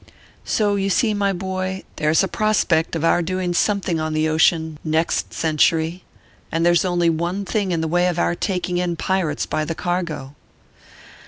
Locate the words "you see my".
0.77-1.31